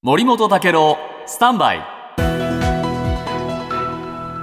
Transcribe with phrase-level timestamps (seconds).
[0.00, 0.96] 森本武郎
[1.26, 1.84] スタンバイ。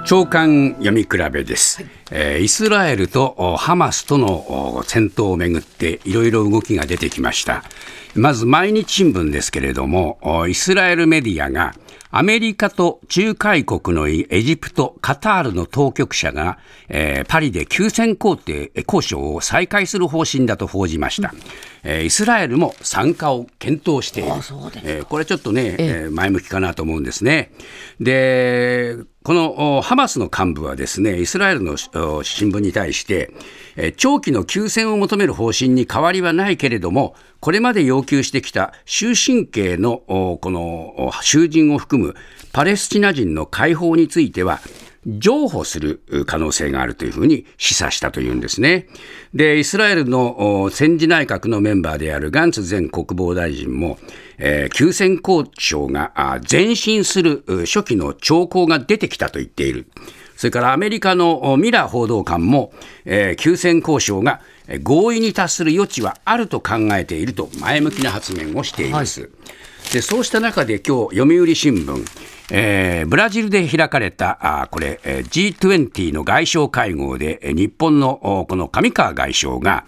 [0.06, 1.82] 長官読み比べです、
[2.12, 7.64] えーイスラエルとおハマスとのお戦闘をめぐっていろいろ動きが出てきました。
[8.16, 11.74] まず毎日新聞ですけれどもおイスラエルメディアが
[12.12, 16.60] アメリカと仲介国のエジプト、カタールの当局者が、
[16.90, 21.34] えーパリで休戦工程え交渉を再開する方針だと報じました、
[21.88, 24.30] えーイスラエルも参加を検討している。
[24.84, 27.52] えーこれちょっとね、えー前向きかなと思うんですね。
[28.00, 31.78] で、このおハマスの幹部はですね、イスラエルのお
[32.24, 33.32] 新聞に対して、
[33.76, 40.62] えー長期の休戦を求める方針に変わりはないけれども、これまで要求してきた終身刑のおこの
[41.08, 42.16] お囚人を含む
[42.52, 44.60] パレスチナ人の解放については、
[45.06, 48.88] 譲歩する可能性があるというふうに示唆したというんですね。
[49.34, 53.98] で、イスラエルのお戦時内閣のメンバーであるガンツ前国防大臣も、
[54.38, 59.88] えー休戦交渉があ前進するう初期の兆候が出てきたと言っている。
[60.36, 62.74] それからアメリカのおミラー報道官も、
[63.06, 69.30] えー休戦交渉がえー合意に達する余地はあると考えていると前向きな発言をしています。
[69.94, 72.06] でそうした中で今日読売新聞、
[72.52, 79.86] えーブラジルで開かれたあこれ、えー G20 の外相会合で日本のこの上川外相が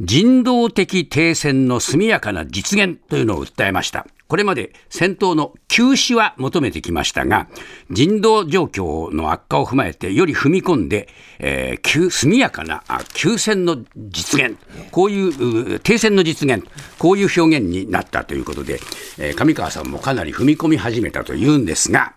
[0.00, 4.06] 人道的停戦の速やかな実現というのを訴えました。
[4.26, 7.46] これまで戦闘の休止は求めてきましたが、
[7.90, 11.08] 人道状況の悪化を踏まえて、より踏み込んで、
[11.38, 14.56] えー速やかな休戦の実現、
[14.90, 16.66] こういう停戦の実現、
[16.98, 18.80] こういう表現になったということで、
[19.18, 22.14] えー上川さんもかなり踏み込み始めたというんですが、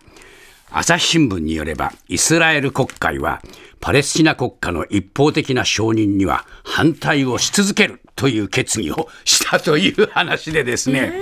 [0.70, 3.42] 朝日新聞によれば、イスラエル国会は、
[3.80, 11.14] パレスチナ国家の一方的な承認には反対をし続けるという決議をしたという話でですね、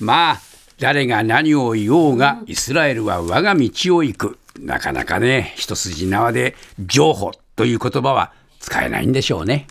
[0.00, 0.40] まあ、
[0.78, 4.38] 誰が何を言おうが、イスラエルは我が道を行く。
[4.58, 9.66] なかなかね、一筋縄で、譲歩という言葉は使えないんでしょうね。